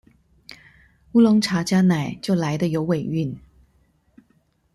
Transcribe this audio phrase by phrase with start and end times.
[1.13, 3.37] 烏龍茶加奶就來得有尾韻